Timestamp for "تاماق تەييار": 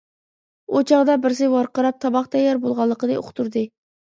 2.07-2.63